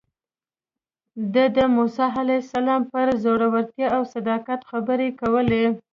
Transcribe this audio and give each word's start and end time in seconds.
ده 1.33 1.43
د 1.55 1.57
موسی 1.75 2.07
علیه 2.21 2.41
السلام 2.43 2.81
پر 2.91 3.05
زړورتیا 3.23 3.87
او 3.95 4.01
صداقت 4.13 4.59
خبرې 4.69 5.09
کولې. 5.21 5.65